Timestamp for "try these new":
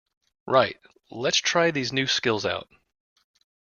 1.37-2.07